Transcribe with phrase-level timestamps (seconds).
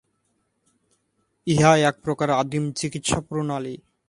[1.47, 3.75] ইহা এক প্রকার আদিম চিকিৎসা-প্রণালী।